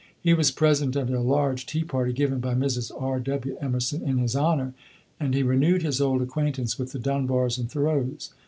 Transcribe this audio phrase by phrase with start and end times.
[0.19, 2.91] He was present at a large tea party given by Mrs.
[2.99, 3.19] R.
[3.19, 3.55] W.
[3.61, 4.73] Emerson in his honor,
[5.19, 8.31] and he renewed his old acquaintance with the Dunbars and Thoreaus.